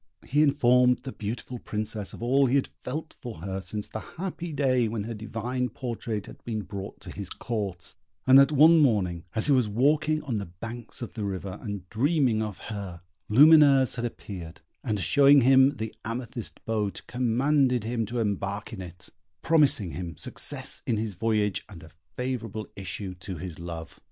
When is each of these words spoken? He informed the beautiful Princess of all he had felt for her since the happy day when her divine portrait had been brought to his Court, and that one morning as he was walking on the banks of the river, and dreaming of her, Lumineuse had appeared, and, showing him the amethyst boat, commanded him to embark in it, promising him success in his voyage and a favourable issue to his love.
He 0.25 0.41
informed 0.41 1.01
the 1.01 1.11
beautiful 1.11 1.59
Princess 1.59 2.11
of 2.11 2.23
all 2.23 2.47
he 2.47 2.55
had 2.55 2.69
felt 2.81 3.15
for 3.21 3.41
her 3.43 3.61
since 3.61 3.87
the 3.87 3.99
happy 4.17 4.51
day 4.51 4.87
when 4.87 5.03
her 5.03 5.13
divine 5.13 5.69
portrait 5.69 6.25
had 6.25 6.43
been 6.43 6.63
brought 6.63 6.99
to 7.01 7.11
his 7.11 7.29
Court, 7.29 7.93
and 8.25 8.39
that 8.39 8.51
one 8.51 8.79
morning 8.79 9.25
as 9.35 9.45
he 9.45 9.51
was 9.51 9.69
walking 9.69 10.23
on 10.23 10.37
the 10.37 10.47
banks 10.47 11.03
of 11.03 11.13
the 11.13 11.23
river, 11.23 11.59
and 11.61 11.87
dreaming 11.91 12.41
of 12.41 12.57
her, 12.73 13.01
Lumineuse 13.29 13.93
had 13.93 14.03
appeared, 14.05 14.61
and, 14.83 14.99
showing 14.99 15.41
him 15.41 15.75
the 15.75 15.93
amethyst 16.03 16.65
boat, 16.65 17.03
commanded 17.05 17.83
him 17.83 18.07
to 18.07 18.17
embark 18.17 18.73
in 18.73 18.81
it, 18.81 19.09
promising 19.43 19.91
him 19.91 20.17
success 20.17 20.81
in 20.87 20.97
his 20.97 21.13
voyage 21.13 21.63
and 21.69 21.83
a 21.83 21.91
favourable 22.17 22.67
issue 22.75 23.13
to 23.13 23.37
his 23.37 23.59
love. 23.59 23.99